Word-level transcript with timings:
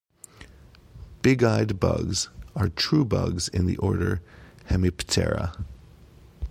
Big-eyed 1.21 1.79
bugs 1.79 2.29
are 2.55 2.69
true 2.69 3.05
bugs 3.05 3.49
in 3.49 3.67
the 3.67 3.77
order 3.77 4.19
Hemiptera. 4.71 5.55